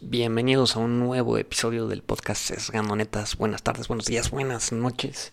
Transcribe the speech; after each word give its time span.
Bienvenidos 0.00 0.74
a 0.74 0.80
un 0.80 0.98
nuevo 0.98 1.38
episodio 1.38 1.86
del 1.86 2.02
podcast 2.02 2.42
Sesgando. 2.42 2.96
Buenas 3.38 3.62
tardes, 3.62 3.86
buenos 3.86 4.06
días, 4.06 4.32
buenas 4.32 4.72
noches. 4.72 5.32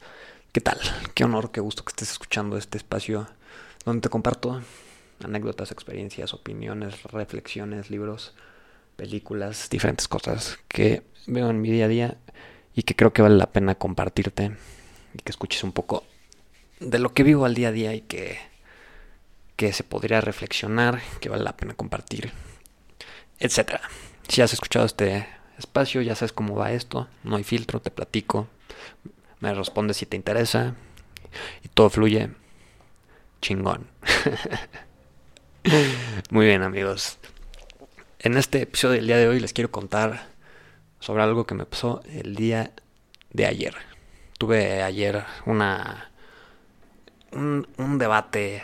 ¿Qué 0.51 0.61
tal? 0.61 0.77
Qué 1.15 1.23
honor, 1.23 1.49
qué 1.49 1.59
gusto 1.59 1.83
que 1.83 1.89
estés 1.89 2.11
escuchando 2.11 2.55
este 2.55 2.77
espacio 2.77 3.27
donde 3.83 4.01
te 4.01 4.09
comparto 4.09 4.61
anécdotas, 5.23 5.71
experiencias, 5.71 6.35
opiniones, 6.35 7.01
reflexiones, 7.05 7.89
libros, 7.89 8.35
películas, 8.95 9.71
diferentes 9.71 10.07
cosas 10.07 10.59
que 10.67 11.01
veo 11.25 11.49
en 11.49 11.59
mi 11.59 11.71
día 11.71 11.85
a 11.85 11.87
día 11.87 12.17
y 12.75 12.83
que 12.83 12.95
creo 12.95 13.13
que 13.13 13.23
vale 13.23 13.37
la 13.37 13.51
pena 13.51 13.73
compartirte 13.73 14.55
y 15.15 15.17
que 15.17 15.31
escuches 15.31 15.63
un 15.63 15.71
poco 15.71 16.03
de 16.79 16.99
lo 16.99 17.11
que 17.11 17.23
vivo 17.23 17.45
al 17.45 17.55
día 17.55 17.69
a 17.69 17.71
día 17.71 17.95
y 17.95 18.01
que, 18.01 18.37
que 19.55 19.73
se 19.73 19.83
podría 19.83 20.21
reflexionar, 20.21 21.01
que 21.21 21.29
vale 21.29 21.43
la 21.43 21.57
pena 21.57 21.73
compartir 21.73 22.31
etcétera. 23.39 23.81
Si 24.27 24.41
has 24.41 24.53
escuchado 24.53 24.85
este 24.85 25.27
espacio, 25.57 26.01
ya 26.01 26.15
sabes 26.15 26.33
cómo 26.33 26.55
va 26.55 26.71
esto, 26.71 27.07
no 27.23 27.37
hay 27.37 27.43
filtro, 27.43 27.81
te 27.81 27.91
platico, 27.91 28.47
me 29.39 29.53
respondes 29.53 29.97
si 29.97 30.05
te 30.05 30.15
interesa 30.15 30.75
y 31.63 31.69
todo 31.69 31.89
fluye 31.89 32.29
chingón. 33.41 33.87
Muy 36.29 36.45
bien 36.45 36.63
amigos. 36.63 37.17
En 38.19 38.37
este 38.37 38.63
episodio 38.63 38.95
del 38.95 39.07
día 39.07 39.17
de 39.17 39.27
hoy 39.27 39.39
les 39.39 39.53
quiero 39.53 39.71
contar 39.71 40.27
sobre 40.99 41.23
algo 41.23 41.45
que 41.45 41.55
me 41.55 41.65
pasó 41.65 42.01
el 42.11 42.35
día 42.35 42.73
de 43.31 43.45
ayer. 43.45 43.75
Tuve 44.37 44.83
ayer 44.83 45.23
una 45.45 46.11
un, 47.31 47.67
un 47.77 47.97
debate 47.97 48.63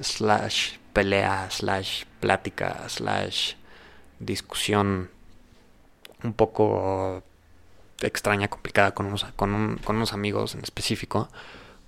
slash 0.00 0.76
pelea 0.92 1.50
slash 1.50 2.04
plática 2.20 2.88
slash 2.88 3.54
discusión 4.24 5.10
un 6.22 6.32
poco 6.34 7.22
extraña, 8.00 8.48
complicada 8.48 8.92
con 8.92 9.06
unos, 9.06 9.24
con, 9.36 9.80
unos 9.86 10.12
amigos 10.12 10.54
en 10.54 10.62
específico, 10.62 11.28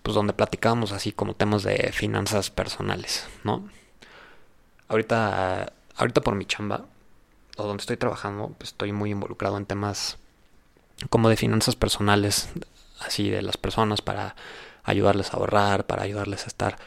pues 0.02 0.14
donde 0.14 0.32
platicábamos 0.32 0.92
así 0.92 1.12
como 1.12 1.34
temas 1.34 1.62
de 1.62 1.92
finanzas 1.92 2.50
personales, 2.50 3.26
¿no? 3.42 3.68
Ahorita, 4.88 5.72
ahorita 5.96 6.20
por 6.20 6.34
mi 6.34 6.44
chamba, 6.44 6.84
o 7.56 7.64
donde 7.64 7.80
estoy 7.80 7.96
trabajando, 7.96 8.54
pues 8.58 8.70
estoy 8.70 8.92
muy 8.92 9.10
involucrado 9.10 9.56
en 9.56 9.66
temas 9.66 10.18
como 11.10 11.28
de 11.28 11.36
finanzas 11.36 11.76
personales, 11.76 12.48
así 13.00 13.30
de 13.30 13.42
las 13.42 13.56
personas 13.56 14.02
para 14.02 14.36
ayudarles 14.82 15.32
a 15.32 15.38
ahorrar, 15.38 15.86
para 15.86 16.02
ayudarles 16.02 16.44
a 16.44 16.48
estar 16.48 16.78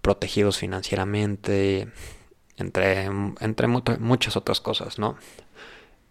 protegidos 0.00 0.58
financieramente, 0.58 1.92
entre, 2.58 3.04
entre 3.40 3.66
muchas 3.66 4.36
otras 4.36 4.60
cosas, 4.60 4.98
¿no? 4.98 5.16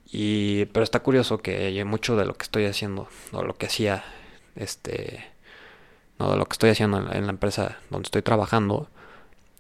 Y, 0.10 0.66
pero 0.68 0.84
está 0.84 1.02
curioso 1.02 1.40
que 1.40 1.84
mucho 1.86 2.16
de 2.16 2.26
lo 2.26 2.36
que 2.36 2.44
estoy 2.44 2.66
haciendo, 2.66 3.10
o 3.34 3.44
lo 3.44 3.58
que 3.58 3.66
hacía, 3.66 4.04
este, 4.56 5.26
no, 6.18 6.32
de 6.32 6.38
lo 6.38 6.46
que 6.46 6.54
estoy 6.54 6.70
haciendo 6.70 6.98
en, 7.12 7.26
la 7.26 7.32
empresa 7.32 7.78
donde 7.90 8.08
estoy 8.08 8.22
trabajando, 8.22 8.88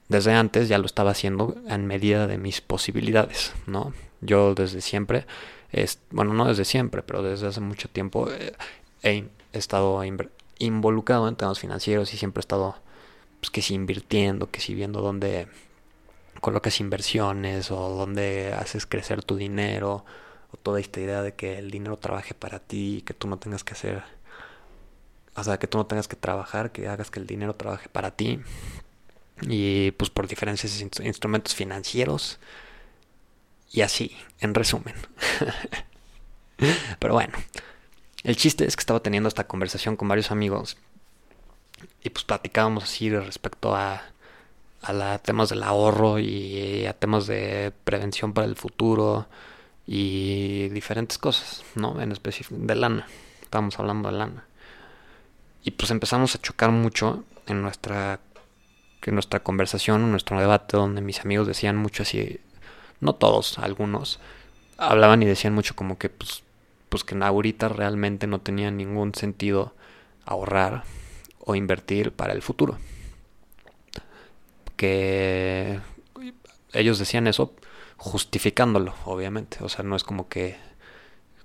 desde 0.07 0.33
antes 0.33 0.69
ya 0.69 0.77
lo 0.77 0.85
estaba 0.85 1.11
haciendo 1.11 1.55
en 1.67 1.85
medida 1.85 2.27
de 2.27 2.37
mis 2.37 2.61
posibilidades, 2.61 3.53
¿no? 3.65 3.93
Yo 4.21 4.55
desde 4.55 4.79
siempre, 4.81 5.25
es, 5.71 5.99
bueno, 6.11 6.33
no 6.33 6.45
desde 6.45 6.63
siempre, 6.63 7.03
pero 7.03 7.21
desde 7.21 7.47
hace 7.47 7.59
mucho 7.59 7.89
tiempo 7.89 8.29
eh, 8.31 8.53
he 9.03 9.57
estado 9.57 10.01
involucrado 10.59 11.27
en 11.27 11.35
temas 11.35 11.59
financieros 11.59 12.13
y 12.13 12.17
siempre 12.17 12.39
he 12.39 12.45
estado, 12.45 12.77
pues, 13.41 13.51
que 13.51 13.61
si 13.61 13.73
invirtiendo, 13.73 14.49
que 14.49 14.61
si 14.61 14.73
viendo 14.73 15.01
dónde 15.01 15.47
colocas 16.41 16.79
inversiones 16.79 17.71
o 17.71 17.89
donde 17.89 18.53
haces 18.53 18.85
crecer 18.85 19.23
tu 19.23 19.35
dinero 19.35 20.05
o 20.51 20.57
toda 20.57 20.79
esta 20.79 20.99
idea 20.99 21.21
de 21.21 21.33
que 21.33 21.57
el 21.59 21.71
dinero 21.71 21.97
trabaje 21.97 22.33
para 22.33 22.59
ti, 22.59 23.03
que 23.05 23.13
tú 23.13 23.27
no 23.27 23.37
tengas 23.37 23.63
que 23.63 23.73
hacer, 23.73 24.03
o 25.35 25.43
sea, 25.43 25.57
que 25.59 25.67
tú 25.67 25.77
no 25.77 25.85
tengas 25.85 26.07
que 26.07 26.15
trabajar, 26.15 26.71
que 26.71 26.87
hagas 26.87 27.11
que 27.11 27.19
el 27.19 27.27
dinero 27.27 27.55
trabaje 27.55 27.89
para 27.89 28.11
ti 28.11 28.39
y 29.41 29.91
pues 29.91 30.09
por 30.09 30.27
diferentes 30.27 30.81
instrumentos 31.01 31.53
financieros 31.55 32.39
y 33.71 33.81
así, 33.81 34.15
en 34.39 34.53
resumen. 34.53 34.95
Pero 36.99 37.13
bueno, 37.13 37.37
el 38.23 38.35
chiste 38.35 38.65
es 38.65 38.75
que 38.75 38.81
estaba 38.81 39.01
teniendo 39.01 39.29
esta 39.29 39.47
conversación 39.47 39.95
con 39.95 40.07
varios 40.07 40.31
amigos 40.31 40.77
y 42.03 42.09
pues 42.09 42.23
platicábamos 42.23 42.85
así 42.85 43.09
respecto 43.09 43.75
a 43.75 44.01
a 44.81 45.17
temas 45.19 45.49
del 45.49 45.63
ahorro 45.63 46.19
y 46.19 46.85
a 46.85 46.93
temas 46.93 47.27
de 47.27 47.73
prevención 47.83 48.33
para 48.33 48.47
el 48.47 48.55
futuro 48.55 49.27
y 49.85 50.69
diferentes 50.69 51.17
cosas, 51.17 51.63
¿no? 51.75 52.01
En 52.01 52.11
específico, 52.11 52.59
de 52.59 52.75
lana. 52.75 53.07
Estábamos 53.41 53.79
hablando 53.79 54.09
de 54.11 54.17
lana. 54.17 54.45
Y 55.63 55.71
pues 55.71 55.91
empezamos 55.91 56.35
a 56.35 56.41
chocar 56.41 56.71
mucho 56.71 57.23
en 57.47 57.61
nuestra, 57.61 58.19
en 59.03 59.13
nuestra 59.13 59.41
conversación, 59.41 60.01
en 60.03 60.11
nuestro 60.11 60.39
debate, 60.39 60.77
donde 60.77 61.01
mis 61.01 61.21
amigos 61.21 61.47
decían 61.47 61.77
mucho 61.77 62.03
así, 62.03 62.39
no 62.99 63.15
todos, 63.15 63.59
algunos, 63.59 64.19
hablaban 64.77 65.23
y 65.23 65.25
decían 65.25 65.53
mucho 65.53 65.75
como 65.75 65.97
que 65.97 66.09
pues, 66.09 66.43
pues 66.89 67.03
que 67.03 67.15
ahorita 67.15 67.69
realmente 67.69 68.27
no 68.27 68.39
tenía 68.39 68.71
ningún 68.71 69.15
sentido 69.15 69.73
ahorrar 70.25 70.83
o 71.39 71.55
invertir 71.55 72.11
para 72.11 72.33
el 72.33 72.41
futuro 72.41 72.77
que 74.77 75.79
ellos 76.73 76.99
decían 76.99 77.27
eso 77.27 77.53
justificándolo, 77.97 78.93
obviamente. 79.05 79.57
O 79.61 79.69
sea, 79.69 79.83
no 79.83 79.95
es 79.95 80.03
como 80.03 80.29
que 80.29 80.55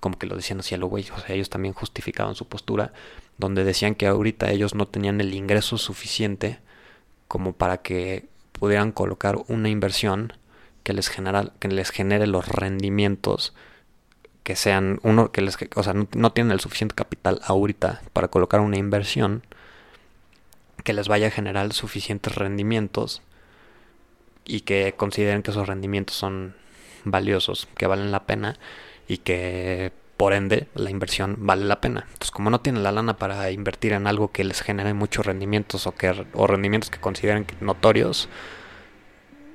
como 0.01 0.19
que 0.19 0.27
lo 0.27 0.35
decían 0.37 0.61
así 0.61 0.75
a 0.75 0.79
lo 0.79 0.89
güey. 0.89 1.07
O 1.15 1.21
sea, 1.21 1.35
ellos 1.35 1.49
también 1.49 1.75
justificaban 1.75 2.35
su 2.35 2.49
postura, 2.49 2.93
donde 3.39 3.65
decían 3.65 3.95
que 3.95 4.09
ahorita 4.09 4.51
ellos 4.51 4.75
no 4.75 4.89
tenían 4.89 5.21
el 5.21 5.33
ingreso 5.33 5.79
suficiente 5.79 6.59
como 7.29 7.53
para 7.53 7.79
que 7.79 8.27
pudieran 8.53 8.93
colocar 8.93 9.39
una 9.49 9.69
inversión 9.69 10.33
que 10.83 10.93
les 10.93 11.09
genera, 11.09 11.53
que 11.61 11.69
les 11.69 11.91
genere 11.91 12.27
los 12.27 12.49
rendimientos 12.49 13.55
que 14.43 14.57
sean 14.57 14.99
uno 15.05 15.31
que 15.31 15.41
les 15.41 15.57
o 15.77 15.83
sea 15.85 15.95
no, 15.95 16.09
no 16.15 16.33
tienen 16.33 16.53
el 16.53 16.61
suficiente 16.61 16.97
capital 16.97 17.41
ahorita 17.45 18.03
para 18.13 18.29
colocar 18.29 18.61
una 18.61 18.77
inversión 18.77 19.45
que 20.85 20.93
les 20.93 21.09
vaya 21.09 21.29
a 21.29 21.31
generar 21.31 21.73
suficientes 21.73 22.35
rendimientos 22.35 23.23
y 24.45 24.63
que 24.63 24.95
consideren 24.97 25.43
que 25.43 25.51
esos 25.51 25.67
rendimientos 25.67 26.17
son 26.17 26.55
valiosos, 27.05 27.69
que 27.77 27.87
valen 27.87 28.13
la 28.13 28.25
pena 28.25 28.59
y 29.09 29.19
que 29.19 29.93
por 30.17 30.33
ende 30.33 30.69
la 30.75 30.91
inversión 30.91 31.37
vale 31.41 31.65
la 31.65 31.81
pena. 31.81 32.05
Entonces, 32.07 32.31
como 32.31 32.51
no 32.51 32.61
tienen 32.61 32.83
la 32.83 32.93
lana 32.93 33.17
para 33.17 33.51
invertir 33.51 33.93
en 33.93 34.07
algo 34.07 34.31
que 34.33 34.45
les 34.45 34.63
genere 34.63 34.95
muchos 34.95 35.27
rendimientos 35.27 35.87
o 35.87 35.93
que 35.93 36.27
o 36.35 36.47
rendimientos 36.47 36.91
que 36.91 37.01
consideren 37.01 37.47
notorios, 37.61 38.29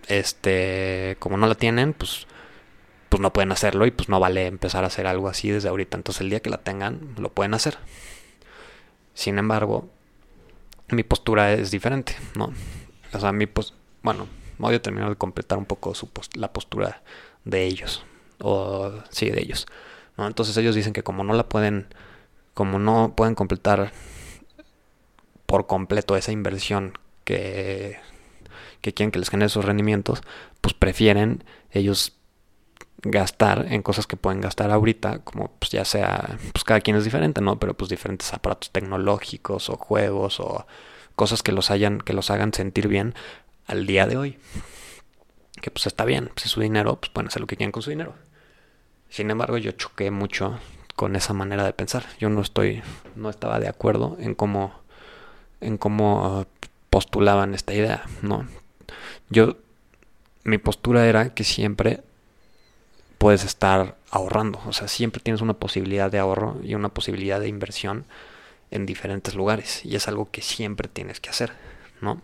este, 0.07 1.17
como 1.19 1.37
no 1.37 1.47
la 1.47 1.55
tienen, 1.55 1.93
pues 1.93 2.27
pues 3.09 3.21
no 3.21 3.31
pueden 3.31 3.51
hacerlo 3.51 3.85
y 3.85 3.91
pues 3.91 4.09
no 4.09 4.19
vale 4.19 4.47
empezar 4.47 4.83
a 4.83 4.87
hacer 4.87 5.07
algo 5.07 5.29
así 5.29 5.49
desde 5.49 5.69
ahorita. 5.69 5.97
Entonces, 5.97 6.21
el 6.21 6.29
día 6.29 6.41
que 6.41 6.49
la 6.49 6.57
tengan, 6.57 7.15
lo 7.17 7.31
pueden 7.31 7.53
hacer. 7.53 7.77
Sin 9.13 9.39
embargo, 9.39 9.89
mi 10.89 11.03
postura 11.03 11.53
es 11.53 11.71
diferente, 11.71 12.15
¿no? 12.35 12.53
O 13.13 13.19
sea, 13.19 13.31
mi 13.31 13.45
pues, 13.45 13.73
bueno, 14.03 14.27
voy 14.57 14.75
a 14.75 14.79
de 14.79 15.15
completar 15.15 15.57
un 15.57 15.65
poco 15.65 15.93
su 15.93 16.09
la 16.35 16.53
postura 16.53 17.01
de 17.45 17.65
ellos, 17.65 18.05
o 18.39 18.91
sí, 19.09 19.29
de 19.29 19.41
ellos, 19.41 19.65
¿no? 20.17 20.27
Entonces 20.27 20.55
ellos 20.57 20.75
dicen 20.75 20.93
que 20.93 21.03
como 21.03 21.23
no 21.23 21.33
la 21.33 21.47
pueden, 21.47 21.87
como 22.53 22.79
no 22.79 23.13
pueden 23.15 23.35
completar 23.35 23.91
por 25.45 25.67
completo 25.67 26.15
esa 26.15 26.31
inversión 26.31 26.93
que, 27.23 27.97
que 28.81 28.93
quieren 28.93 29.11
que 29.11 29.19
les 29.19 29.29
genere 29.29 29.49
sus 29.49 29.65
rendimientos, 29.65 30.21
pues 30.61 30.73
prefieren 30.73 31.43
ellos 31.71 32.16
gastar 33.03 33.67
en 33.69 33.81
cosas 33.83 34.07
que 34.07 34.17
pueden 34.17 34.41
gastar 34.41 34.71
ahorita, 34.71 35.19
como 35.19 35.51
pues 35.59 35.71
ya 35.71 35.85
sea, 35.85 36.37
pues 36.51 36.63
cada 36.63 36.81
quien 36.81 36.97
es 36.97 37.03
diferente, 37.03 37.41
¿no? 37.41 37.59
Pero 37.59 37.75
pues 37.75 37.89
diferentes 37.89 38.33
aparatos 38.33 38.71
tecnológicos 38.71 39.69
o 39.69 39.77
juegos 39.77 40.39
o 40.39 40.65
cosas 41.15 41.43
que 41.43 41.51
los 41.51 41.71
hayan, 41.71 41.99
que 41.99 42.13
los 42.13 42.29
hagan 42.31 42.53
sentir 42.53 42.87
bien 42.87 43.13
al 43.67 43.85
día 43.85 44.07
de 44.07 44.17
hoy. 44.17 44.39
Que 45.61 45.71
pues 45.71 45.87
está 45.87 46.05
bien, 46.05 46.29
pues 46.33 46.45
es 46.45 46.51
su 46.51 46.61
dinero, 46.61 46.99
pues 46.99 47.09
pueden 47.09 47.27
hacer 47.27 47.41
lo 47.41 47.47
que 47.47 47.57
quieran 47.57 47.71
con 47.71 47.83
su 47.83 47.89
dinero. 47.89 48.15
Sin 49.09 49.31
embargo, 49.31 49.57
yo 49.57 49.71
choqué 49.71 50.11
mucho 50.11 50.59
con 50.95 51.15
esa 51.15 51.33
manera 51.33 51.63
de 51.63 51.73
pensar. 51.73 52.05
Yo 52.19 52.29
no 52.29 52.41
estoy, 52.41 52.81
no 53.15 53.29
estaba 53.29 53.59
de 53.59 53.67
acuerdo 53.67 54.17
en 54.19 54.35
cómo, 54.35 54.73
en 55.61 55.77
cómo 55.77 56.45
postulaban 56.89 57.53
esta 57.53 57.73
idea, 57.73 58.03
¿no? 58.21 58.47
Yo, 59.29 59.57
mi 60.43 60.57
postura 60.57 61.05
era 61.07 61.33
que 61.33 61.43
siempre 61.43 62.01
puedes 63.17 63.43
estar 63.43 63.95
ahorrando. 64.11 64.59
O 64.65 64.73
sea, 64.73 64.87
siempre 64.87 65.21
tienes 65.21 65.41
una 65.41 65.53
posibilidad 65.53 66.11
de 66.11 66.19
ahorro 66.19 66.57
y 66.63 66.75
una 66.75 66.89
posibilidad 66.89 67.39
de 67.39 67.47
inversión 67.47 68.05
en 68.71 68.85
diferentes 68.85 69.35
lugares. 69.35 69.83
Y 69.85 69.95
es 69.95 70.07
algo 70.07 70.29
que 70.31 70.41
siempre 70.41 70.87
tienes 70.87 71.19
que 71.19 71.29
hacer, 71.29 71.53
¿no? 72.01 72.21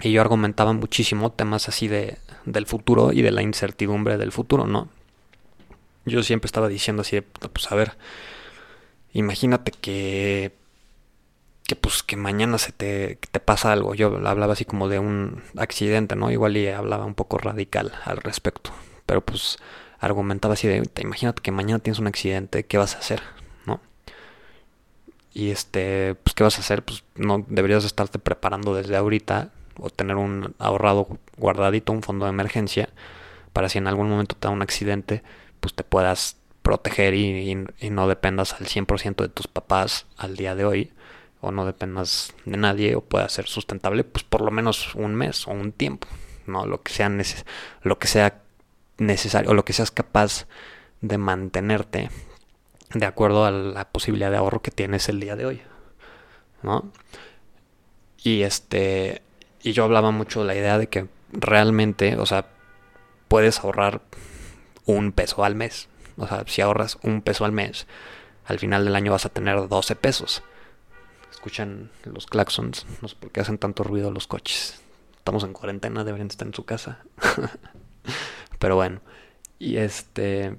Y 0.00 0.12
yo 0.12 0.20
argumentaba 0.20 0.72
muchísimo 0.72 1.32
temas 1.32 1.68
así 1.68 1.88
de, 1.88 2.18
del 2.44 2.66
futuro 2.66 3.12
y 3.12 3.22
de 3.22 3.32
la 3.32 3.42
incertidumbre 3.42 4.16
del 4.16 4.32
futuro, 4.32 4.66
¿no? 4.66 4.88
yo 6.08 6.22
siempre 6.22 6.46
estaba 6.46 6.68
diciendo 6.68 7.02
así, 7.02 7.20
pues 7.20 7.70
a 7.70 7.74
ver, 7.74 7.92
imagínate 9.12 9.72
que 9.72 10.52
que 11.66 11.76
pues 11.76 12.02
que 12.02 12.16
mañana 12.16 12.56
se 12.56 12.72
te, 12.72 13.16
te, 13.30 13.40
pasa 13.40 13.72
algo. 13.72 13.94
Yo 13.94 14.06
hablaba 14.26 14.54
así 14.54 14.64
como 14.64 14.88
de 14.88 14.98
un 15.00 15.42
accidente, 15.58 16.16
¿no? 16.16 16.30
Igual 16.30 16.56
y 16.56 16.68
hablaba 16.68 17.04
un 17.04 17.14
poco 17.14 17.36
radical 17.36 17.92
al 18.06 18.16
respecto. 18.16 18.70
Pero 19.08 19.22
pues 19.22 19.56
argumentaba 20.00 20.52
así 20.52 20.68
de, 20.68 20.82
imagínate 21.00 21.40
que 21.40 21.50
mañana 21.50 21.78
tienes 21.78 21.98
un 21.98 22.06
accidente, 22.06 22.66
¿qué 22.66 22.76
vas 22.76 22.94
a 22.94 22.98
hacer? 22.98 23.22
¿No? 23.64 23.80
Y 25.32 25.48
este, 25.48 26.14
pues 26.16 26.34
¿qué 26.34 26.44
vas 26.44 26.58
a 26.58 26.60
hacer? 26.60 26.84
Pues 26.84 27.04
no 27.16 27.42
deberías 27.48 27.86
estarte 27.86 28.18
preparando 28.18 28.74
desde 28.74 28.98
ahorita 28.98 29.50
o 29.78 29.88
tener 29.88 30.16
un 30.16 30.54
ahorrado 30.58 31.08
guardadito, 31.38 31.90
un 31.90 32.02
fondo 32.02 32.26
de 32.26 32.32
emergencia, 32.32 32.90
para 33.54 33.70
si 33.70 33.78
en 33.78 33.86
algún 33.86 34.10
momento 34.10 34.36
te 34.36 34.46
da 34.46 34.52
un 34.52 34.60
accidente, 34.60 35.22
pues 35.60 35.72
te 35.72 35.84
puedas 35.84 36.36
proteger 36.60 37.14
y, 37.14 37.54
no 37.90 38.08
dependas 38.08 38.52
al 38.60 38.66
100% 38.66 39.22
de 39.22 39.30
tus 39.30 39.48
papás 39.48 40.04
al 40.18 40.36
día 40.36 40.54
de 40.54 40.66
hoy 40.66 40.92
o 41.40 41.50
no 41.50 41.64
dependas 41.64 42.34
de 42.44 42.58
nadie 42.58 42.94
o 42.94 43.00
pueda 43.00 43.26
ser 43.30 43.46
sustentable 43.46 44.04
pues 44.04 44.22
por 44.22 44.42
lo 44.42 44.50
menos 44.50 44.94
un 44.96 45.14
mes 45.14 45.48
o 45.48 45.52
un 45.52 45.72
tiempo 45.72 46.08
no 46.46 46.66
lo 46.66 46.82
que 46.82 46.92
sea 46.92 47.10
lo 47.82 47.98
que 47.98 48.06
sea 48.06 48.42
necesario 48.98 49.50
o 49.50 49.54
lo 49.54 49.64
que 49.64 49.72
seas 49.72 49.90
capaz 49.90 50.46
de 51.00 51.18
mantenerte 51.18 52.10
de 52.94 53.06
acuerdo 53.06 53.44
a 53.44 53.50
la 53.50 53.86
posibilidad 53.86 54.30
de 54.30 54.36
ahorro 54.36 54.62
que 54.62 54.70
tienes 54.70 55.08
el 55.08 55.20
día 55.20 55.36
de 55.36 55.46
hoy 55.46 55.62
no 56.62 56.90
y 58.22 58.42
este 58.42 59.22
y 59.62 59.72
yo 59.72 59.84
hablaba 59.84 60.10
mucho 60.10 60.40
de 60.40 60.46
la 60.46 60.54
idea 60.54 60.78
de 60.78 60.88
que 60.88 61.06
realmente 61.32 62.16
o 62.16 62.26
sea 62.26 62.46
puedes 63.28 63.60
ahorrar 63.60 64.02
un 64.86 65.12
peso 65.12 65.44
al 65.44 65.54
mes 65.54 65.88
o 66.16 66.26
sea 66.26 66.44
si 66.46 66.62
ahorras 66.62 66.98
un 67.02 67.22
peso 67.22 67.44
al 67.44 67.52
mes 67.52 67.86
al 68.46 68.58
final 68.58 68.84
del 68.84 68.96
año 68.96 69.12
vas 69.12 69.26
a 69.26 69.30
tener 69.30 69.68
12 69.68 69.96
pesos 69.96 70.42
escuchan 71.38 71.90
los 72.04 72.26
claxons. 72.26 72.84
No 73.00 73.06
sé 73.06 73.14
por 73.14 73.30
qué 73.30 73.40
hacen 73.40 73.58
tanto 73.58 73.84
ruido 73.84 74.10
los 74.10 74.26
coches. 74.26 74.80
Estamos 75.16 75.44
en 75.44 75.52
cuarentena, 75.52 76.02
deberían 76.02 76.28
estar 76.28 76.48
en 76.48 76.54
su 76.54 76.64
casa. 76.64 77.04
Pero 78.58 78.76
bueno. 78.76 79.00
Y 79.58 79.76
este. 79.76 80.56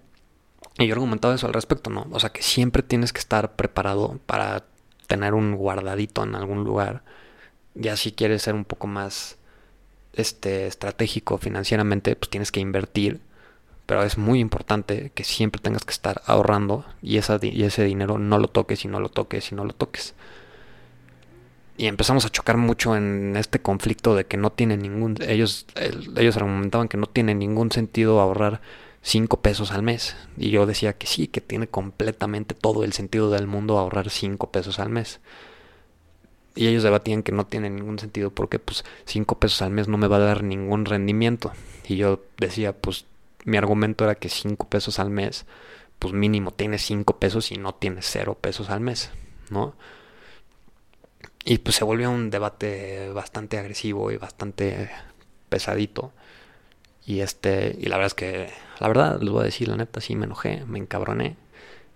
Y 0.77 0.87
yo 0.87 0.93
argumentaba 0.93 1.35
eso 1.35 1.47
al 1.47 1.53
respecto, 1.53 1.89
¿no? 1.89 2.07
O 2.11 2.19
sea 2.19 2.31
que 2.31 2.41
siempre 2.41 2.83
tienes 2.83 3.13
que 3.13 3.19
estar 3.19 3.55
preparado 3.55 4.19
para 4.25 4.65
tener 5.07 5.33
un 5.33 5.55
guardadito 5.55 6.23
en 6.23 6.35
algún 6.35 6.63
lugar. 6.63 7.03
Ya 7.75 7.97
si 7.97 8.11
quieres 8.11 8.43
ser 8.43 8.55
un 8.55 8.65
poco 8.65 8.87
más 8.87 9.37
este 10.13 10.67
estratégico 10.67 11.37
financieramente, 11.37 12.15
pues 12.15 12.29
tienes 12.29 12.51
que 12.51 12.59
invertir. 12.61 13.21
Pero 13.85 14.03
es 14.03 14.17
muy 14.17 14.39
importante 14.39 15.11
que 15.15 15.23
siempre 15.23 15.61
tengas 15.61 15.83
que 15.83 15.91
estar 15.91 16.21
ahorrando 16.25 16.85
y, 17.01 17.17
esa, 17.17 17.39
y 17.41 17.63
ese 17.63 17.83
dinero 17.83 18.19
no 18.19 18.37
lo 18.37 18.47
toques 18.47 18.85
y 18.85 18.87
no 18.87 18.99
lo 18.99 19.09
toques 19.09 19.51
y 19.51 19.55
no 19.55 19.65
lo 19.65 19.73
toques 19.73 20.13
y 21.79 21.87
empezamos 21.87 22.25
a 22.25 22.29
chocar 22.29 22.57
mucho 22.57 22.97
en 22.97 23.37
este 23.37 23.61
conflicto 23.61 24.13
de 24.13 24.25
que 24.25 24.35
no 24.35 24.51
tiene 24.51 24.75
ningún 24.75 25.15
ellos 25.25 25.65
ellos 26.17 26.35
argumentaban 26.35 26.89
que 26.89 26.97
no 26.97 27.05
tiene 27.07 27.33
ningún 27.35 27.71
sentido 27.71 28.19
ahorrar 28.19 28.59
5 29.01 29.39
pesos 29.41 29.71
al 29.71 29.81
mes. 29.81 30.17
Y 30.35 30.49
yo 30.49 30.65
decía 30.65 30.97
que 30.97 31.07
sí 31.07 31.27
que 31.27 31.39
tiene 31.39 31.67
completamente 31.67 32.53
todo 32.53 32.83
el 32.83 32.91
sentido 32.91 33.31
del 33.31 33.47
mundo 33.47 33.79
ahorrar 33.79 34.09
5 34.09 34.51
pesos 34.51 34.77
al 34.77 34.89
mes. 34.89 35.21
Y 36.53 36.67
ellos 36.67 36.83
debatían 36.83 37.23
que 37.23 37.31
no 37.31 37.45
tiene 37.45 37.69
ningún 37.69 37.97
sentido 37.97 38.29
porque 38.29 38.59
pues 38.59 38.83
5 39.05 39.39
pesos 39.39 39.61
al 39.61 39.71
mes 39.71 39.87
no 39.87 39.97
me 39.97 40.07
va 40.07 40.17
a 40.17 40.19
dar 40.19 40.43
ningún 40.43 40.83
rendimiento. 40.83 41.53
Y 41.87 41.95
yo 41.95 42.21
decía 42.39 42.73
pues 42.73 43.05
mi 43.45 43.55
argumento 43.55 44.03
era 44.03 44.15
que 44.15 44.27
5 44.27 44.67
pesos 44.67 44.99
al 44.99 45.11
mes 45.11 45.45
pues 45.97 46.13
mínimo 46.13 46.51
tiene 46.51 46.77
5 46.77 47.19
pesos 47.19 47.53
y 47.53 47.55
no 47.55 47.73
tiene 47.73 48.01
0 48.01 48.37
pesos 48.41 48.69
al 48.69 48.81
mes 48.81 49.11
no 49.49 49.73
y 51.49 51.57
pues 51.57 51.77
se 51.77 51.83
volvió 51.83 52.11
un 52.11 52.29
debate 52.29 53.09
bastante 53.09 53.57
agresivo 53.57 54.11
y 54.11 54.17
bastante 54.17 54.91
pesadito. 55.49 56.13
Y 57.07 57.21
este, 57.21 57.75
y 57.79 57.87
la 57.87 57.97
verdad 57.97 58.05
es 58.05 58.13
que, 58.13 58.53
la 58.79 58.87
verdad, 58.87 59.19
les 59.19 59.31
voy 59.31 59.41
a 59.41 59.45
decir, 59.45 59.67
la 59.67 59.75
neta, 59.75 59.99
sí 59.99 60.15
me 60.15 60.25
enojé, 60.25 60.63
me 60.67 60.77
encabroné. 60.77 61.37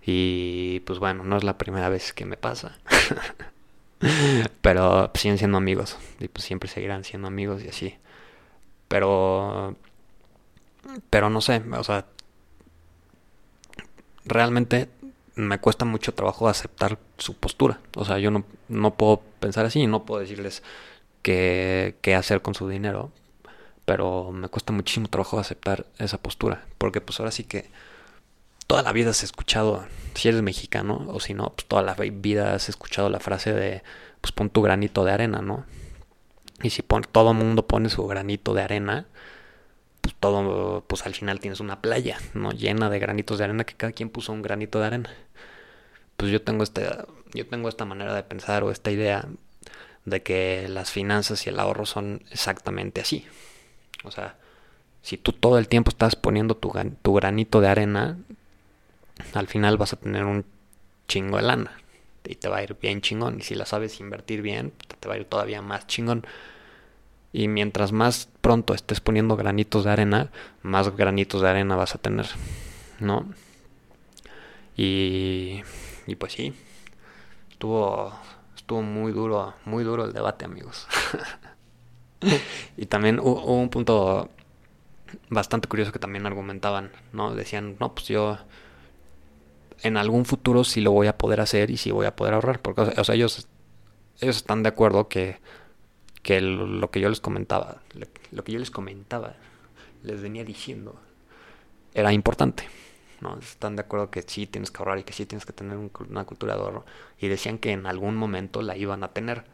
Y 0.04 0.80
pues 0.80 0.98
bueno, 0.98 1.22
no 1.22 1.36
es 1.36 1.44
la 1.44 1.56
primera 1.56 1.88
vez 1.88 2.12
que 2.12 2.24
me 2.24 2.36
pasa. 2.36 2.76
Pero 4.60 5.10
pues, 5.12 5.22
siguen 5.22 5.38
siendo 5.38 5.56
amigos. 5.56 5.98
Y 6.18 6.26
pues 6.26 6.44
siempre 6.44 6.68
seguirán 6.68 7.04
siendo 7.04 7.28
amigos 7.28 7.62
y 7.62 7.68
así. 7.68 7.96
Pero. 8.88 9.76
Pero 11.10 11.30
no 11.30 11.40
sé, 11.40 11.62
o 11.78 11.84
sea. 11.84 12.06
Realmente 14.24 14.88
me 15.34 15.58
cuesta 15.58 15.84
mucho 15.84 16.14
trabajo 16.14 16.48
aceptar 16.48 16.98
su 17.18 17.34
postura. 17.34 17.80
O 17.96 18.04
sea, 18.04 18.18
yo 18.18 18.30
no, 18.30 18.44
no 18.68 18.94
puedo 18.94 19.22
pensar 19.40 19.66
así, 19.66 19.86
no 19.86 20.04
puedo 20.04 20.20
decirles 20.20 20.62
qué, 21.22 21.96
qué 22.02 22.14
hacer 22.14 22.42
con 22.42 22.54
su 22.54 22.68
dinero, 22.68 23.10
pero 23.84 24.30
me 24.32 24.48
cuesta 24.48 24.72
muchísimo 24.72 25.08
trabajo 25.08 25.38
aceptar 25.38 25.86
esa 25.98 26.18
postura, 26.18 26.64
porque 26.78 27.00
pues 27.00 27.20
ahora 27.20 27.32
sí 27.32 27.44
que 27.44 27.70
toda 28.66 28.82
la 28.82 28.92
vida 28.92 29.10
has 29.10 29.22
escuchado, 29.22 29.84
si 30.14 30.28
eres 30.28 30.42
mexicano 30.42 31.04
o 31.08 31.20
si 31.20 31.34
no, 31.34 31.52
pues 31.54 31.66
toda 31.66 31.82
la 31.82 31.94
vida 31.94 32.54
has 32.54 32.68
escuchado 32.68 33.10
la 33.10 33.20
frase 33.20 33.52
de, 33.52 33.82
pues 34.20 34.32
pon 34.32 34.50
tu 34.50 34.62
granito 34.62 35.04
de 35.04 35.12
arena, 35.12 35.42
¿no? 35.42 35.64
Y 36.62 36.70
si 36.70 36.82
pon, 36.82 37.02
todo 37.10 37.32
el 37.32 37.36
mundo 37.36 37.66
pone 37.66 37.90
su 37.90 38.06
granito 38.06 38.54
de 38.54 38.62
arena, 38.62 39.06
pues 40.04 40.14
todo, 40.20 40.84
pues 40.86 41.06
al 41.06 41.14
final 41.14 41.40
tienes 41.40 41.60
una 41.60 41.80
playa, 41.80 42.18
¿no? 42.34 42.52
Llena 42.52 42.90
de 42.90 42.98
granitos 42.98 43.38
de 43.38 43.44
arena 43.44 43.64
que 43.64 43.72
cada 43.72 43.94
quien 43.94 44.10
puso 44.10 44.34
un 44.34 44.42
granito 44.42 44.78
de 44.78 44.84
arena. 44.84 45.10
Pues 46.18 46.30
yo 46.30 46.42
tengo 46.42 46.62
este, 46.62 46.86
yo 47.32 47.46
tengo 47.46 47.70
esta 47.70 47.86
manera 47.86 48.14
de 48.14 48.22
pensar 48.22 48.64
o 48.64 48.70
esta 48.70 48.90
idea 48.90 49.26
de 50.04 50.22
que 50.22 50.68
las 50.68 50.90
finanzas 50.90 51.46
y 51.46 51.48
el 51.48 51.58
ahorro 51.58 51.86
son 51.86 52.22
exactamente 52.30 53.00
así. 53.00 53.24
O 54.04 54.10
sea, 54.10 54.36
si 55.00 55.16
tú 55.16 55.32
todo 55.32 55.56
el 55.56 55.68
tiempo 55.68 55.88
estás 55.88 56.16
poniendo 56.16 56.54
tu, 56.54 56.70
tu 57.00 57.14
granito 57.14 57.62
de 57.62 57.68
arena, 57.68 58.18
al 59.32 59.46
final 59.46 59.78
vas 59.78 59.94
a 59.94 59.96
tener 59.96 60.24
un 60.26 60.44
chingo 61.08 61.38
de 61.38 61.44
lana 61.44 61.78
y 62.26 62.34
te 62.34 62.48
va 62.48 62.58
a 62.58 62.62
ir 62.62 62.76
bien 62.78 63.00
chingón. 63.00 63.38
Y 63.38 63.42
si 63.42 63.54
la 63.54 63.64
sabes 63.64 64.00
invertir 64.00 64.42
bien, 64.42 64.74
te 65.00 65.08
va 65.08 65.14
a 65.14 65.16
ir 65.16 65.24
todavía 65.24 65.62
más 65.62 65.86
chingón. 65.86 66.26
Y 67.34 67.48
mientras 67.48 67.90
más 67.90 68.28
pronto 68.40 68.74
estés 68.74 69.00
poniendo 69.00 69.34
granitos 69.34 69.82
de 69.82 69.90
arena, 69.90 70.30
más 70.62 70.96
granitos 70.96 71.42
de 71.42 71.48
arena 71.48 71.74
vas 71.74 71.96
a 71.96 71.98
tener, 71.98 72.26
¿no? 73.00 73.26
Y, 74.76 75.62
y 76.06 76.14
pues 76.14 76.32
sí, 76.34 76.54
estuvo, 77.50 78.12
estuvo 78.54 78.82
muy 78.82 79.10
duro, 79.10 79.52
muy 79.64 79.82
duro 79.82 80.04
el 80.04 80.12
debate, 80.12 80.44
amigos. 80.44 80.86
y 82.76 82.86
también 82.86 83.18
hubo 83.18 83.60
un 83.60 83.68
punto 83.68 84.30
bastante 85.28 85.66
curioso 85.66 85.90
que 85.90 85.98
también 85.98 86.26
argumentaban, 86.26 86.92
¿no? 87.12 87.34
Decían, 87.34 87.74
no, 87.80 87.96
pues 87.96 88.06
yo 88.06 88.38
en 89.82 89.96
algún 89.96 90.24
futuro 90.24 90.62
sí 90.62 90.80
lo 90.80 90.92
voy 90.92 91.08
a 91.08 91.18
poder 91.18 91.40
hacer 91.40 91.72
y 91.72 91.78
sí 91.78 91.90
voy 91.90 92.06
a 92.06 92.14
poder 92.14 92.34
ahorrar. 92.34 92.60
Porque, 92.60 92.82
o 92.82 93.02
sea, 93.02 93.16
ellos, 93.16 93.48
ellos 94.20 94.36
están 94.36 94.62
de 94.62 94.68
acuerdo 94.68 95.08
que 95.08 95.40
que 96.24 96.40
lo 96.40 96.90
que 96.90 96.98
yo 97.00 97.08
les 97.08 97.20
comentaba, 97.20 97.82
lo 98.32 98.42
que 98.42 98.52
yo 98.52 98.58
les 98.58 98.72
comentaba, 98.72 99.36
les 100.02 100.20
venía 100.20 100.44
diciendo, 100.44 100.96
era 101.92 102.12
importante. 102.12 102.64
¿no? 103.20 103.38
Están 103.38 103.76
de 103.76 103.82
acuerdo 103.82 104.10
que 104.10 104.22
sí 104.22 104.46
tienes 104.46 104.70
que 104.70 104.78
ahorrar 104.78 104.98
y 104.98 105.04
que 105.04 105.12
sí 105.12 105.26
tienes 105.26 105.46
que 105.46 105.52
tener 105.52 105.78
una 106.10 106.24
cultura 106.24 106.54
de 106.54 106.60
ahorro. 106.60 106.84
Y 107.18 107.28
decían 107.28 107.58
que 107.58 107.72
en 107.72 107.86
algún 107.86 108.16
momento 108.16 108.62
la 108.62 108.76
iban 108.76 109.04
a 109.04 109.08
tener. 109.08 109.44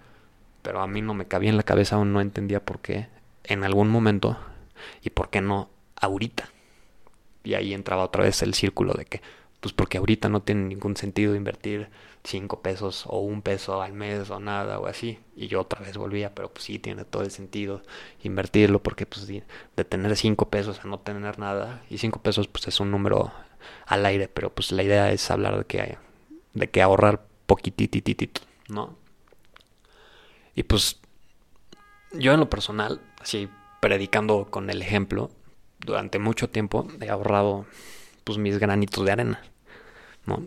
Pero 0.62 0.80
a 0.80 0.86
mí 0.86 1.02
no 1.02 1.12
me 1.12 1.26
cabía 1.26 1.50
en 1.50 1.56
la 1.56 1.62
cabeza, 1.64 1.96
aún 1.96 2.12
no 2.12 2.20
entendía 2.20 2.64
por 2.64 2.80
qué 2.80 3.08
en 3.44 3.64
algún 3.64 3.88
momento 3.88 4.38
y 5.02 5.10
por 5.10 5.28
qué 5.30 5.40
no 5.40 5.70
ahorita. 5.96 6.48
Y 7.42 7.54
ahí 7.54 7.74
entraba 7.74 8.04
otra 8.04 8.24
vez 8.24 8.42
el 8.42 8.54
círculo 8.54 8.94
de 8.94 9.06
que, 9.06 9.22
pues 9.60 9.74
porque 9.74 9.98
ahorita 9.98 10.28
no 10.28 10.42
tiene 10.42 10.62
ningún 10.62 10.96
sentido 10.96 11.34
invertir 11.34 11.88
5 12.24 12.60
pesos 12.60 13.04
o 13.06 13.20
un 13.20 13.42
peso 13.42 13.82
al 13.82 13.92
mes 13.92 14.30
o 14.30 14.40
nada 14.40 14.78
o 14.78 14.86
así. 14.86 15.18
Y 15.36 15.48
yo 15.48 15.60
otra 15.60 15.80
vez 15.80 15.96
volvía, 15.96 16.34
pero 16.34 16.50
pues 16.50 16.64
sí 16.64 16.78
tiene 16.78 17.04
todo 17.04 17.22
el 17.22 17.30
sentido 17.30 17.82
invertirlo 18.22 18.82
porque 18.82 19.06
pues 19.06 19.26
de 19.26 19.84
tener 19.84 20.16
5 20.16 20.48
pesos 20.48 20.80
a 20.82 20.88
no 20.88 20.98
tener 21.00 21.38
nada. 21.38 21.82
Y 21.90 21.98
5 21.98 22.20
pesos 22.22 22.48
pues 22.48 22.68
es 22.68 22.80
un 22.80 22.90
número 22.90 23.32
al 23.86 24.06
aire, 24.06 24.28
pero 24.28 24.50
pues 24.50 24.72
la 24.72 24.82
idea 24.82 25.12
es 25.12 25.30
hablar 25.30 25.58
de 25.58 25.64
que, 25.64 25.98
de 26.54 26.70
que 26.70 26.82
ahorrar 26.82 27.22
poquitititito, 27.46 28.40
¿no? 28.68 28.96
Y 30.54 30.62
pues 30.62 31.00
yo 32.12 32.32
en 32.32 32.40
lo 32.40 32.50
personal, 32.50 33.00
así 33.20 33.48
predicando 33.80 34.46
con 34.50 34.70
el 34.70 34.82
ejemplo, 34.82 35.30
durante 35.78 36.18
mucho 36.18 36.50
tiempo 36.50 36.86
he 37.00 37.08
ahorrado 37.08 37.66
pues 38.24 38.38
mis 38.38 38.58
granitos 38.58 39.04
de 39.04 39.12
arena. 39.12 39.42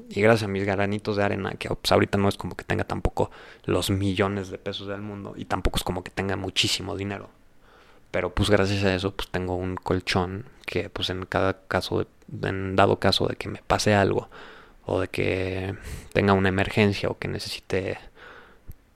Y 0.10 0.22
gracias 0.22 0.44
a 0.44 0.52
mis 0.52 0.64
granitos 0.64 1.18
de 1.18 1.24
arena, 1.24 1.52
que 1.52 1.68
pues, 1.70 1.92
ahorita 1.92 2.18
no 2.18 2.30
es 2.30 2.38
como 2.38 2.56
que 2.56 2.64
tenga 2.64 2.86
tampoco 2.86 3.32
los 3.66 3.90
millones 3.90 4.50
de 4.50 4.58
pesos 4.58 4.88
del 4.88 5.02
mundo 5.02 5.34
y 5.36 5.46
tampoco 5.46 5.78
es 5.78 5.84
como 5.84 6.04
que 6.04 6.12
tenga 6.12 6.36
muchísimo 6.36 6.96
dinero. 6.96 7.30
Pero 8.12 8.34
pues 8.34 8.50
gracias 8.50 8.84
a 8.84 8.94
eso 8.94 9.12
pues 9.16 9.30
tengo 9.30 9.56
un 9.56 9.76
colchón 9.76 10.46
que 10.66 10.90
pues 10.90 11.10
en 11.10 11.26
cada 11.26 11.66
caso, 11.68 12.06
en 12.44 12.76
dado 12.76 13.00
caso 13.00 13.28
de 13.28 13.36
que 13.36 13.50
me 13.50 13.62
pase 13.66 13.96
algo 13.96 14.30
o 14.86 15.02
de 15.02 15.08
que 15.08 15.76
tenga 16.14 16.34
una 16.34 16.50
emergencia 16.50 17.10
o 17.10 17.18
que 17.18 17.28
necesite 17.28 17.98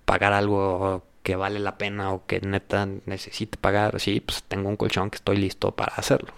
pagar 0.06 0.34
algo 0.34 1.04
que 1.24 1.36
vale 1.36 1.60
la 1.60 1.78
pena 1.78 2.14
o 2.14 2.26
que 2.26 2.40
neta 2.42 2.88
necesite 3.06 3.58
pagar, 3.58 4.00
sí, 4.00 4.22
pues 4.22 4.44
tengo 4.44 4.70
un 4.70 4.78
colchón 4.78 5.10
que 5.10 5.18
estoy 5.18 5.38
listo 5.38 5.72
para 5.72 5.94
hacerlo. 5.96 6.32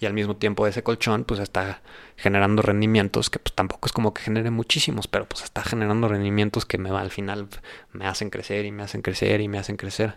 Y 0.00 0.06
al 0.06 0.14
mismo 0.14 0.36
tiempo 0.36 0.66
ese 0.66 0.82
colchón 0.82 1.24
pues 1.24 1.40
está 1.40 1.82
generando 2.16 2.62
rendimientos 2.62 3.28
que 3.28 3.38
pues 3.38 3.54
tampoco 3.54 3.86
es 3.86 3.92
como 3.92 4.14
que 4.14 4.22
genere 4.22 4.50
muchísimos, 4.50 5.08
pero 5.08 5.28
pues 5.28 5.44
está 5.44 5.62
generando 5.62 6.08
rendimientos 6.08 6.64
que 6.64 6.78
me 6.78 6.90
al 6.90 7.10
final 7.10 7.48
me 7.92 8.06
hacen 8.06 8.30
crecer 8.30 8.64
y 8.64 8.72
me 8.72 8.82
hacen 8.82 9.02
crecer 9.02 9.40
y 9.40 9.48
me 9.48 9.58
hacen 9.58 9.76
crecer. 9.76 10.14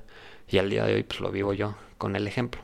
Y 0.47 0.57
al 0.57 0.69
día 0.69 0.85
de 0.85 0.95
hoy 0.95 1.03
pues 1.03 1.19
lo 1.19 1.31
vivo 1.31 1.53
yo 1.53 1.75
con 1.97 2.15
el 2.15 2.27
ejemplo. 2.27 2.61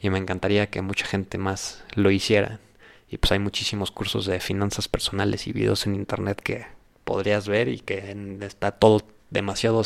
Y 0.00 0.10
me 0.10 0.18
encantaría 0.18 0.68
que 0.68 0.82
mucha 0.82 1.06
gente 1.06 1.38
más 1.38 1.84
lo 1.94 2.10
hiciera. 2.10 2.60
Y 3.08 3.18
pues 3.18 3.32
hay 3.32 3.38
muchísimos 3.38 3.90
cursos 3.90 4.26
de 4.26 4.40
finanzas 4.40 4.88
personales 4.88 5.46
y 5.46 5.52
videos 5.52 5.86
en 5.86 5.94
internet 5.94 6.40
que 6.42 6.66
podrías 7.04 7.48
ver 7.48 7.68
y 7.68 7.80
que 7.80 8.16
está 8.40 8.72
todo 8.72 9.02
demasiado 9.30 9.82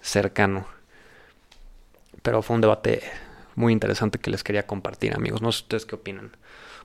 cercano. 0.00 0.66
Pero 2.22 2.42
fue 2.42 2.54
un 2.54 2.62
debate 2.62 3.02
muy 3.56 3.72
interesante 3.72 4.18
que 4.18 4.30
les 4.30 4.44
quería 4.44 4.66
compartir, 4.66 5.14
amigos. 5.14 5.42
No 5.42 5.50
sé 5.52 5.62
ustedes 5.62 5.86
qué 5.86 5.96
opinan, 5.96 6.36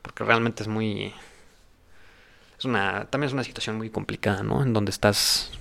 porque 0.01 0.23
realmente 0.23 0.63
es 0.63 0.69
muy 0.69 1.13
es 2.57 2.65
una 2.65 3.05
también 3.09 3.27
es 3.27 3.33
una 3.33 3.43
situación 3.43 3.77
muy 3.77 3.89
complicada, 3.89 4.43
¿no? 4.43 4.63
En 4.63 4.73
donde 4.73 4.91
estás 4.91 5.51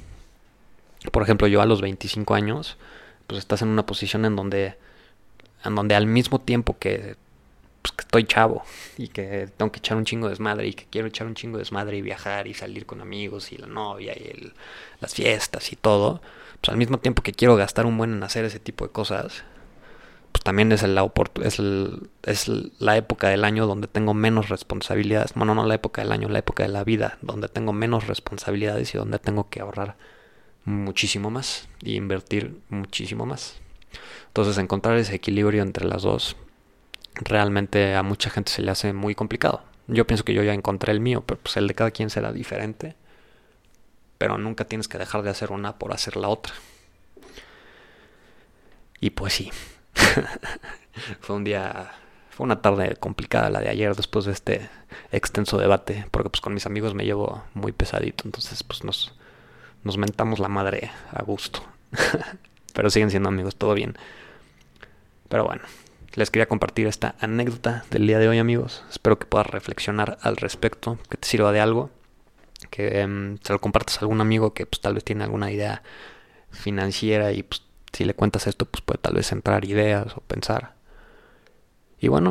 por 1.12 1.22
ejemplo, 1.22 1.46
yo 1.46 1.62
a 1.62 1.66
los 1.66 1.80
25 1.80 2.34
años, 2.34 2.76
pues 3.26 3.38
estás 3.38 3.62
en 3.62 3.68
una 3.68 3.86
posición 3.86 4.24
en 4.24 4.36
donde 4.36 4.76
en 5.64 5.74
donde 5.74 5.94
al 5.94 6.06
mismo 6.06 6.40
tiempo 6.40 6.78
que 6.78 7.16
pues 7.82 7.92
que 7.92 8.02
estoy 8.02 8.24
chavo 8.24 8.62
y 8.98 9.08
que 9.08 9.48
tengo 9.56 9.72
que 9.72 9.78
echar 9.78 9.96
un 9.96 10.04
chingo 10.04 10.26
de 10.26 10.32
desmadre 10.32 10.66
y 10.68 10.74
que 10.74 10.84
quiero 10.90 11.08
echar 11.08 11.26
un 11.26 11.34
chingo 11.34 11.56
de 11.56 11.62
desmadre 11.62 11.96
y 11.96 12.02
viajar 12.02 12.46
y 12.46 12.54
salir 12.54 12.84
con 12.84 13.00
amigos 13.00 13.52
y 13.52 13.56
la 13.56 13.66
novia 13.66 14.12
y 14.12 14.52
las 15.00 15.14
fiestas 15.14 15.72
y 15.72 15.76
todo, 15.76 16.20
pues 16.60 16.70
al 16.70 16.76
mismo 16.76 16.98
tiempo 16.98 17.22
que 17.22 17.32
quiero 17.32 17.56
gastar 17.56 17.86
un 17.86 17.96
buen 17.96 18.12
en 18.12 18.22
hacer 18.22 18.44
ese 18.44 18.58
tipo 18.60 18.86
de 18.86 18.92
cosas, 18.92 19.44
pues 20.32 20.44
también 20.44 20.72
es, 20.72 20.82
la 20.82 21.10
es, 21.42 21.60
es 22.22 22.48
la 22.78 22.96
época 22.96 23.28
del 23.28 23.44
año 23.44 23.66
donde 23.66 23.88
tengo 23.88 24.14
menos 24.14 24.48
responsabilidades. 24.48 25.34
Bueno, 25.34 25.54
no 25.54 25.66
la 25.66 25.74
época 25.74 26.02
del 26.02 26.12
año, 26.12 26.28
la 26.28 26.38
época 26.38 26.62
de 26.62 26.68
la 26.68 26.84
vida, 26.84 27.18
donde 27.22 27.48
tengo 27.48 27.72
menos 27.72 28.06
responsabilidades 28.06 28.94
y 28.94 28.98
donde 28.98 29.18
tengo 29.18 29.48
que 29.48 29.60
ahorrar 29.60 29.96
muchísimo 30.64 31.30
más 31.30 31.68
y 31.82 31.96
invertir 31.96 32.60
muchísimo 32.68 33.26
más. 33.26 33.56
Entonces 34.28 34.58
encontrar 34.58 34.96
ese 34.98 35.14
equilibrio 35.14 35.62
entre 35.62 35.86
las 35.86 36.02
dos 36.02 36.36
realmente 37.14 37.94
a 37.94 38.02
mucha 38.02 38.30
gente 38.30 38.52
se 38.52 38.62
le 38.62 38.70
hace 38.70 38.92
muy 38.92 39.14
complicado. 39.14 39.62
Yo 39.88 40.06
pienso 40.06 40.24
que 40.24 40.34
yo 40.34 40.42
ya 40.42 40.54
encontré 40.54 40.92
el 40.92 41.00
mío, 41.00 41.22
pero 41.26 41.40
pues 41.40 41.56
el 41.56 41.66
de 41.66 41.74
cada 41.74 41.90
quien 41.90 42.10
será 42.10 42.32
diferente. 42.32 42.94
Pero 44.18 44.38
nunca 44.38 44.64
tienes 44.64 44.86
que 44.86 44.98
dejar 44.98 45.22
de 45.22 45.30
hacer 45.30 45.50
una 45.50 45.78
por 45.78 45.92
hacer 45.92 46.16
la 46.16 46.28
otra. 46.28 46.54
Y 49.00 49.10
pues 49.10 49.32
sí. 49.32 49.50
fue 51.20 51.36
un 51.36 51.44
día, 51.44 51.92
fue 52.30 52.44
una 52.44 52.62
tarde 52.62 52.96
complicada 52.96 53.50
la 53.50 53.60
de 53.60 53.68
ayer 53.68 53.94
después 53.94 54.24
de 54.24 54.32
este 54.32 54.68
extenso 55.12 55.58
debate, 55.58 56.06
porque 56.10 56.30
pues 56.30 56.40
con 56.40 56.54
mis 56.54 56.66
amigos 56.66 56.94
me 56.94 57.04
llevo 57.04 57.42
muy 57.54 57.72
pesadito, 57.72 58.24
entonces 58.24 58.62
pues 58.62 58.84
nos, 58.84 59.14
nos 59.84 59.98
mentamos 59.98 60.38
la 60.38 60.48
madre 60.48 60.90
a 61.12 61.22
gusto. 61.22 61.62
pero 62.72 62.90
siguen 62.90 63.10
siendo 63.10 63.28
amigos, 63.28 63.56
todo 63.56 63.74
bien. 63.74 63.96
Pero 65.28 65.44
bueno, 65.44 65.62
les 66.14 66.30
quería 66.30 66.46
compartir 66.46 66.86
esta 66.86 67.14
anécdota 67.20 67.84
del 67.90 68.06
día 68.06 68.18
de 68.18 68.28
hoy, 68.28 68.38
amigos. 68.38 68.84
Espero 68.90 69.18
que 69.18 69.26
puedas 69.26 69.46
reflexionar 69.46 70.18
al 70.22 70.36
respecto, 70.36 70.98
que 71.08 71.16
te 71.16 71.28
sirva 71.28 71.52
de 71.52 71.60
algo, 71.60 71.90
que 72.70 73.00
em, 73.00 73.38
se 73.42 73.52
lo 73.52 73.60
compartas 73.60 73.98
a 73.98 74.00
algún 74.00 74.20
amigo 74.20 74.54
que 74.54 74.66
pues, 74.66 74.80
tal 74.80 74.94
vez 74.94 75.04
tiene 75.04 75.24
alguna 75.24 75.50
idea 75.50 75.82
financiera 76.50 77.32
y 77.32 77.42
pues, 77.42 77.62
si 77.92 78.04
le 78.04 78.14
cuentas 78.14 78.46
esto, 78.46 78.66
pues 78.66 78.82
puede 78.82 78.98
tal 78.98 79.14
vez 79.14 79.32
entrar 79.32 79.64
ideas 79.64 80.16
o 80.16 80.20
pensar. 80.20 80.74
Y 81.98 82.08
bueno, 82.08 82.30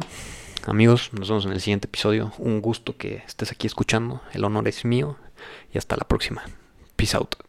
amigos, 0.66 1.12
nos 1.14 1.30
vemos 1.30 1.46
en 1.46 1.52
el 1.52 1.62
siguiente 1.62 1.88
episodio. 1.88 2.34
Un 2.38 2.62
gusto 2.62 2.98
que 2.98 3.24
estés 3.28 3.52
aquí 3.52 3.68
escuchando. 3.68 4.22
El 4.34 4.44
honor 4.44 4.68
es 4.68 4.86
mío 4.86 5.18
y 5.74 5.78
hasta 5.78 5.96
la 5.96 6.08
próxima. 6.08 6.44
Peace 6.96 7.16
out. 7.16 7.49